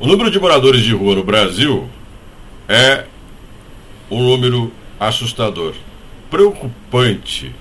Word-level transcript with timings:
O 0.00 0.06
número 0.06 0.30
de 0.30 0.38
moradores 0.38 0.82
de 0.82 0.94
rua 0.94 1.16
no 1.16 1.24
Brasil 1.24 1.88
é 2.68 3.04
um 4.08 4.22
número 4.22 4.72
assustador, 5.00 5.74
preocupante. 6.30 7.52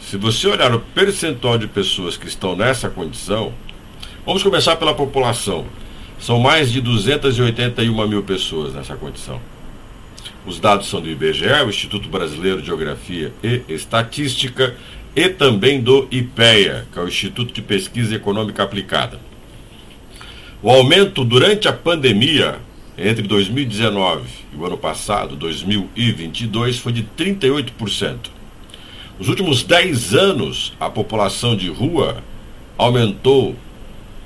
Se 0.00 0.16
você 0.16 0.48
olhar 0.48 0.74
o 0.74 0.80
percentual 0.80 1.58
de 1.58 1.66
pessoas 1.66 2.16
que 2.16 2.26
estão 2.26 2.56
nessa 2.56 2.88
condição, 2.88 3.52
vamos 4.24 4.42
começar 4.42 4.76
pela 4.76 4.94
população. 4.94 5.66
São 6.18 6.38
mais 6.38 6.72
de 6.72 6.80
281 6.80 8.08
mil 8.08 8.22
pessoas 8.22 8.72
nessa 8.72 8.96
condição. 8.96 9.38
Os 10.46 10.58
dados 10.58 10.88
são 10.88 11.02
do 11.02 11.10
IBGE, 11.10 11.62
o 11.62 11.68
Instituto 11.68 12.08
Brasileiro 12.08 12.62
de 12.62 12.68
Geografia 12.68 13.34
e 13.44 13.60
Estatística, 13.68 14.74
e 15.14 15.28
também 15.28 15.82
do 15.82 16.08
IPEA, 16.10 16.86
que 16.90 16.98
é 16.98 17.02
o 17.02 17.08
Instituto 17.08 17.52
de 17.52 17.60
Pesquisa 17.60 18.14
Econômica 18.14 18.62
Aplicada. 18.62 19.20
O 20.66 20.70
aumento 20.70 21.24
durante 21.24 21.68
a 21.68 21.72
pandemia, 21.72 22.58
entre 22.98 23.22
2019 23.22 24.28
e 24.52 24.56
o 24.56 24.66
ano 24.66 24.76
passado, 24.76 25.36
2022, 25.36 26.78
foi 26.78 26.90
de 26.90 27.04
38%. 27.16 28.30
Nos 29.16 29.28
últimos 29.28 29.62
10 29.62 30.14
anos, 30.14 30.72
a 30.80 30.90
população 30.90 31.56
de 31.56 31.68
rua 31.68 32.20
aumentou, 32.76 33.54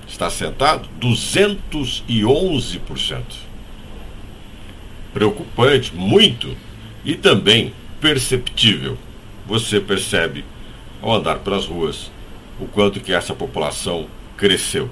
está 0.09 0.30
sentado, 0.30 0.89
211%. 0.99 3.23
Preocupante, 5.13 5.95
muito, 5.95 6.57
e 7.05 7.16
também 7.16 7.75
perceptível. 8.01 8.97
Você 9.47 9.79
percebe, 9.79 10.43
ao 11.02 11.16
andar 11.16 11.41
pelas 11.41 11.66
ruas, 11.66 12.11
o 12.59 12.65
quanto 12.65 12.99
que 12.99 13.13
essa 13.13 13.35
população 13.35 14.07
cresceu. 14.38 14.88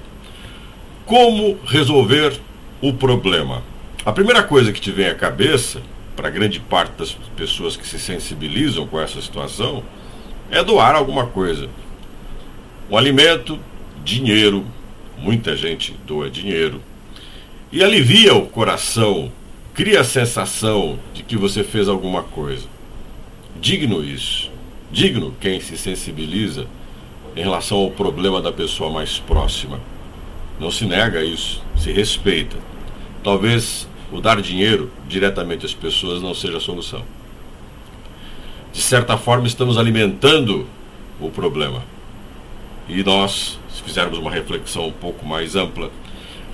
Como 1.09 1.57
resolver 1.65 2.39
o 2.79 2.93
problema? 2.93 3.63
A 4.05 4.11
primeira 4.11 4.43
coisa 4.43 4.71
que 4.71 4.79
te 4.79 4.91
vem 4.91 5.07
à 5.07 5.15
cabeça, 5.15 5.81
para 6.15 6.29
grande 6.29 6.59
parte 6.59 6.91
das 6.99 7.13
pessoas 7.35 7.75
que 7.75 7.87
se 7.87 7.97
sensibilizam 7.97 8.85
com 8.85 9.01
essa 9.01 9.19
situação, 9.19 9.83
é 10.51 10.63
doar 10.63 10.93
alguma 10.93 11.25
coisa. 11.25 11.67
Um 12.91 12.95
alimento, 12.95 13.57
dinheiro, 14.05 14.63
muita 15.17 15.57
gente 15.57 15.95
doa 16.05 16.29
dinheiro. 16.29 16.79
E 17.71 17.83
alivia 17.83 18.35
o 18.35 18.45
coração, 18.45 19.31
cria 19.73 20.01
a 20.01 20.05
sensação 20.05 20.99
de 21.11 21.23
que 21.23 21.35
você 21.35 21.63
fez 21.63 21.87
alguma 21.87 22.21
coisa. 22.21 22.67
Digno 23.59 24.03
isso. 24.03 24.51
Digno 24.91 25.33
quem 25.41 25.59
se 25.59 25.75
sensibiliza 25.75 26.67
em 27.35 27.41
relação 27.41 27.79
ao 27.79 27.89
problema 27.89 28.39
da 28.39 28.51
pessoa 28.51 28.91
mais 28.91 29.17
próxima. 29.17 29.79
Não 30.59 30.69
se 30.69 30.85
nega 30.85 31.23
isso, 31.23 31.63
se 31.77 31.91
respeita. 31.91 32.57
Talvez 33.23 33.87
o 34.11 34.19
dar 34.19 34.41
dinheiro 34.41 34.91
diretamente 35.07 35.65
às 35.65 35.73
pessoas 35.73 36.21
não 36.21 36.33
seja 36.33 36.57
a 36.57 36.61
solução. 36.61 37.03
De 38.73 38.81
certa 38.81 39.17
forma, 39.17 39.47
estamos 39.47 39.77
alimentando 39.77 40.67
o 41.19 41.29
problema. 41.29 41.83
E 42.87 43.03
nós, 43.03 43.59
se 43.69 43.81
fizermos 43.81 44.17
uma 44.17 44.31
reflexão 44.31 44.87
um 44.87 44.91
pouco 44.91 45.25
mais 45.25 45.55
ampla, 45.55 45.91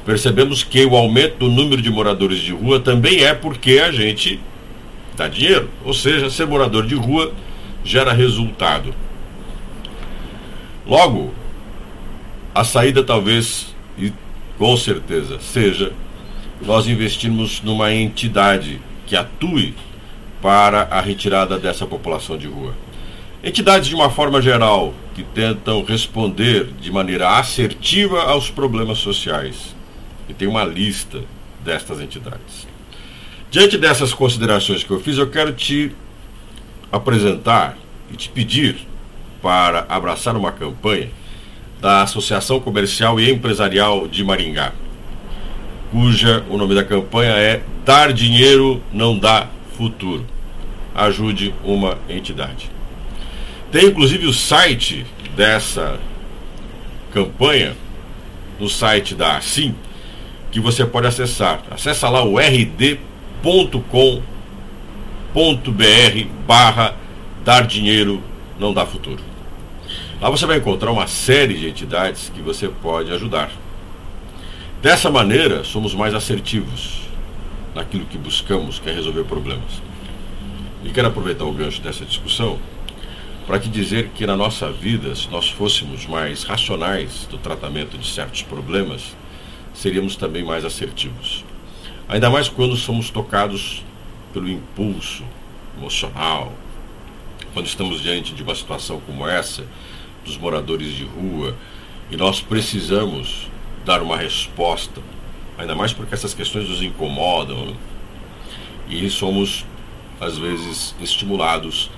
percebemos 0.06 0.64
que 0.64 0.86
o 0.86 0.96
aumento 0.96 1.38
do 1.40 1.50
número 1.50 1.82
de 1.82 1.90
moradores 1.90 2.40
de 2.40 2.52
rua 2.52 2.80
também 2.80 3.24
é 3.24 3.34
porque 3.34 3.80
a 3.80 3.92
gente 3.92 4.40
dá 5.16 5.28
dinheiro. 5.28 5.70
Ou 5.84 5.94
seja, 5.94 6.30
ser 6.30 6.46
morador 6.46 6.86
de 6.86 6.96
rua 6.96 7.34
gera 7.84 8.14
resultado. 8.14 8.94
Logo, 10.86 11.34
a 12.54 12.64
saída 12.64 13.04
talvez 13.04 13.75
e 13.98 14.12
com 14.58 14.76
certeza 14.78 15.40
seja 15.40 15.92
nós 16.62 16.88
investirmos 16.88 17.62
numa 17.62 17.94
entidade 17.94 18.82
que 19.06 19.16
atue 19.16 19.74
para 20.42 20.84
a 20.84 21.02
retirada 21.02 21.58
dessa 21.58 21.86
população 21.86 22.38
de 22.38 22.48
rua. 22.48 22.74
Entidades, 23.44 23.88
de 23.88 23.96
uma 23.96 24.10
forma 24.10 24.42
geral, 24.42 24.94
que 25.14 25.24
tentam 25.24 25.84
responder 25.84 26.68
de 26.82 26.92
maneira 26.92 27.38
assertiva 27.38 28.24
aos 28.24 28.50
problemas 28.50 28.98
sociais. 28.98 29.76
E 30.28 30.34
tem 30.34 30.48
uma 30.48 30.64
lista 30.64 31.22
destas 31.64 32.00
entidades. 32.00 32.68
Diante 33.52 33.78
dessas 33.78 34.14
considerações 34.14 34.84
que 34.84 34.92
eu 34.92 35.00
fiz, 35.00 35.18
eu 35.18 35.30
quero 35.30 35.54
te 35.54 35.92
apresentar 36.92 37.78
e 38.12 38.16
te 38.16 38.30
pedir 38.30 38.88
para 39.42 39.86
abraçar 39.88 40.36
uma 40.36 40.52
campanha 40.52 41.10
da 41.86 42.02
Associação 42.02 42.60
Comercial 42.60 43.20
e 43.20 43.30
Empresarial 43.30 44.08
de 44.08 44.24
Maringá, 44.24 44.74
cuja 45.92 46.44
o 46.50 46.58
nome 46.58 46.74
da 46.74 46.84
campanha 46.84 47.34
é 47.34 47.62
Dar 47.86 48.12
Dinheiro 48.12 48.82
Não 48.92 49.16
Dá 49.16 49.50
Futuro. 49.78 50.26
Ajude 50.96 51.54
uma 51.64 52.00
entidade. 52.10 52.72
Tem 53.72 53.86
inclusive 53.86 54.26
o 54.26 54.34
site 54.34 55.06
dessa 55.36 56.00
campanha, 57.14 57.76
no 58.60 58.68
site 58.68 59.14
da 59.14 59.38
Assim, 59.38 59.76
que 60.52 60.60
você 60.60 60.88
pode 60.88 61.06
acessar. 61.06 61.62
Acesse 61.70 62.04
lá 62.04 62.24
o 62.24 62.40
rd.com.br 62.40 63.06
barra 66.48 66.96
dar 67.44 67.68
dinheiro 67.68 68.24
não 68.58 68.74
dá 68.74 68.88
futuro. 68.88 69.35
Lá 70.22 70.30
você 70.30 70.46
vai 70.46 70.58
encontrar 70.58 70.92
uma 70.92 71.08
série 71.08 71.56
de 71.56 71.68
entidades 71.68 72.32
que 72.34 72.42
você 72.42 72.70
pode 72.70 73.12
ajudar. 73.12 73.52
Dessa 74.82 75.12
maneira, 75.12 75.64
somos 75.64 75.94
mais 75.94 76.14
assertivos 76.14 77.02
naquilo 77.74 78.06
que 78.06 78.18
buscamos, 78.18 78.80
que 78.80 78.90
é 78.90 78.94
resolver 78.94 79.26
problemas. 79.26 79.82
E 80.86 80.90
quero 80.90 81.10
aproveitar 81.10 81.44
o 81.44 81.52
gancho 81.52 81.82
dessa 81.82 82.06
discussão 82.06 82.58
para 83.46 83.60
te 83.60 83.68
dizer 83.68 84.10
que 84.16 84.26
na 84.26 84.38
nossa 84.38 84.72
vida, 84.72 85.14
se 85.16 85.30
nós 85.30 85.50
fôssemos 85.50 86.06
mais 86.06 86.44
racionais 86.44 87.28
do 87.30 87.38
tratamento 87.38 87.98
de 87.98 88.08
certos 88.08 88.42
problemas, 88.42 89.16
seríamos 89.74 90.16
também 90.16 90.44
mais 90.44 90.64
assertivos. 90.64 91.44
Ainda 92.08 92.30
mais 92.30 92.48
quando 92.48 92.76
somos 92.78 93.10
tocados 93.10 93.84
pelo 94.34 94.50
impulso 94.50 95.24
emocional, 95.78 96.54
quando 97.54 97.68
estamos 97.68 98.02
diante 98.02 98.34
de 98.34 98.44
uma 98.44 98.56
situação 98.56 99.00
como 99.06 99.28
essa, 99.28 99.66
dos 100.26 100.38
moradores 100.38 100.92
de 100.92 101.04
rua 101.06 101.56
e 102.12 102.18
nós 102.18 102.42
precisamos 102.42 103.48
dar 103.86 104.02
uma 104.02 104.18
resposta, 104.18 105.02
ainda 105.58 105.76
mais 105.76 105.94
porque 105.94 106.14
essas 106.14 106.34
questões 106.34 106.68
nos 106.68 106.82
incomodam 106.82 107.68
né? 107.68 107.76
e 108.90 109.10
somos 109.10 109.66
às 110.20 110.38
vezes 110.38 110.96
estimulados 111.00 111.90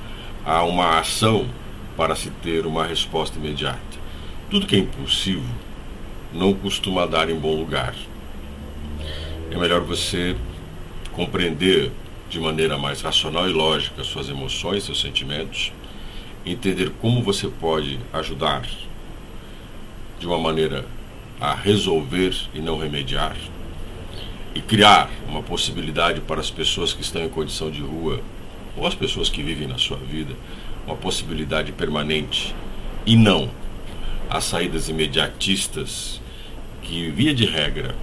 a 0.46 0.64
uma 0.64 1.00
ação 1.00 1.48
para 1.96 2.16
se 2.16 2.30
ter 2.30 2.66
uma 2.66 2.86
resposta 2.86 3.38
imediata. 3.40 3.80
Tudo 4.50 4.68
que 4.68 4.76
é 4.76 4.80
impulsivo 4.80 5.48
não 6.34 6.54
costuma 6.54 7.06
dar 7.06 7.30
em 7.30 7.36
bom 7.36 7.56
lugar. 7.56 7.96
É 9.52 9.58
melhor 9.58 9.82
você 9.82 10.36
compreender 11.14 11.92
de 12.30 12.40
maneira 12.40 12.78
mais 12.78 13.02
racional 13.02 13.50
e 13.50 13.54
lógica 13.54 14.04
suas 14.04 14.30
emoções, 14.30 14.84
seus 14.84 15.02
sentimentos 15.02 15.72
entender 16.52 16.92
como 17.02 17.22
você 17.22 17.48
pode 17.48 18.00
ajudar 18.14 18.68
de 20.20 20.26
uma 20.26 20.38
maneira 20.38 20.86
a 21.40 21.54
resolver 21.54 22.36
e 22.54 22.60
não 22.60 22.78
remediar, 22.78 23.36
e 24.56 24.62
criar 24.62 25.10
uma 25.28 25.44
possibilidade 25.44 26.22
para 26.22 26.40
as 26.40 26.50
pessoas 26.50 26.94
que 26.94 27.02
estão 27.02 27.24
em 27.24 27.30
condição 27.30 27.70
de 27.70 27.82
rua, 27.82 28.22
ou 28.76 28.88
as 28.88 28.96
pessoas 28.96 29.30
que 29.30 29.44
vivem 29.44 29.68
na 29.68 29.78
sua 29.78 29.98
vida, 29.98 30.34
uma 30.86 30.96
possibilidade 30.96 31.72
permanente, 31.72 32.56
e 33.06 33.16
não 33.16 33.50
as 34.30 34.44
saídas 34.44 34.90
imediatistas 34.90 36.20
que, 36.82 37.10
via 37.10 37.34
de 37.34 37.46
regra, 37.46 37.96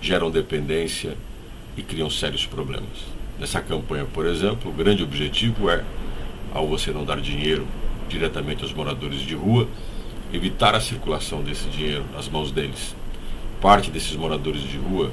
geram 0.00 0.30
dependência 0.30 1.16
e 1.76 1.82
criam 1.82 2.10
sérios 2.10 2.44
problemas. 2.44 3.12
Nessa 3.38 3.60
campanha, 3.60 4.04
por 4.04 4.26
exemplo, 4.26 4.70
o 4.70 4.74
grande 4.74 5.02
objetivo 5.02 5.70
é, 5.70 5.84
ao 6.54 6.66
você 6.66 6.90
não 6.90 7.04
dar 7.04 7.20
dinheiro 7.20 7.66
diretamente 8.08 8.62
aos 8.62 8.72
moradores 8.72 9.20
de 9.20 9.34
rua, 9.34 9.68
evitar 10.32 10.74
a 10.74 10.80
circulação 10.80 11.42
desse 11.42 11.68
dinheiro 11.68 12.04
nas 12.14 12.28
mãos 12.28 12.50
deles. 12.50 12.94
Parte 13.60 13.90
desses 13.90 14.14
moradores 14.16 14.62
de 14.62 14.76
rua 14.76 15.10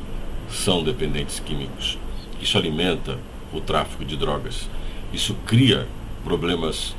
são 0.50 0.84
dependentes 0.84 1.40
químicos. 1.40 1.98
Isso 2.42 2.58
alimenta 2.58 3.18
o 3.54 3.62
tráfico 3.62 4.04
de 4.04 4.16
drogas. 4.16 4.70
Isso 5.14 5.36
cria 5.46 5.88
problemas 6.24 6.96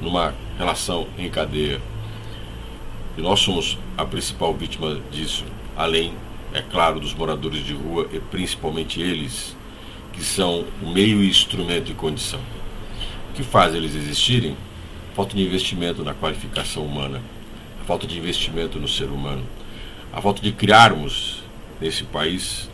numa 0.00 0.34
relação 0.58 1.06
em 1.18 1.28
cadeia. 1.28 1.80
E 3.16 3.20
nós 3.20 3.40
somos 3.40 3.78
a 3.96 4.04
principal 4.04 4.54
vítima 4.54 5.00
disso, 5.10 5.44
além, 5.76 6.12
é 6.52 6.60
claro, 6.60 7.00
dos 7.00 7.14
moradores 7.14 7.64
de 7.64 7.74
rua 7.74 8.06
e 8.12 8.18
principalmente 8.18 9.00
eles, 9.00 9.56
que 10.12 10.22
são 10.22 10.64
o 10.82 10.88
meio 10.88 11.22
e 11.22 11.28
instrumento 11.28 11.84
de 11.84 11.94
condição. 11.94 12.40
Que 13.36 13.42
faz 13.42 13.74
eles 13.74 13.94
existirem 13.94 14.56
falta 15.14 15.36
de 15.36 15.42
investimento 15.42 16.02
na 16.02 16.14
qualificação 16.14 16.84
humana, 16.84 17.22
a 17.80 17.84
falta 17.84 18.06
de 18.06 18.18
investimento 18.18 18.78
no 18.78 18.88
ser 18.88 19.06
humano, 19.06 19.44
a 20.12 20.20
falta 20.20 20.42
de 20.42 20.52
criarmos 20.52 21.42
nesse 21.80 22.04
país 22.04 22.68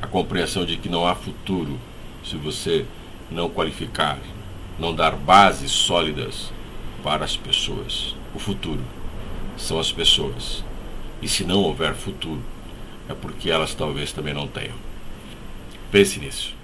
a 0.00 0.06
compreensão 0.06 0.64
de 0.64 0.76
que 0.76 0.88
não 0.88 1.06
há 1.06 1.14
futuro 1.14 1.78
se 2.24 2.36
você 2.36 2.86
não 3.30 3.50
qualificar, 3.50 4.18
não 4.78 4.94
dar 4.94 5.14
bases 5.14 5.70
sólidas 5.70 6.52
para 7.02 7.24
as 7.24 7.36
pessoas. 7.36 8.14
O 8.34 8.38
futuro 8.38 8.82
são 9.56 9.78
as 9.78 9.92
pessoas. 9.92 10.64
E 11.20 11.28
se 11.28 11.44
não 11.44 11.62
houver 11.62 11.94
futuro, 11.94 12.42
é 13.08 13.14
porque 13.14 13.50
elas 13.50 13.74
talvez 13.74 14.12
também 14.12 14.32
não 14.32 14.48
tenham. 14.48 14.76
Pense 15.90 16.18
nisso. 16.18 16.59